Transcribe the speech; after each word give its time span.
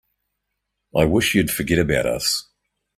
I 0.95 1.05
wish 1.05 1.35
you'd 1.35 1.51
forget 1.51 1.77
about 1.77 2.07
us. 2.07 2.47